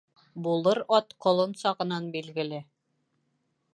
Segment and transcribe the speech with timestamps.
[0.45, 2.63] Булыр ат ҡолон сағынан билгеле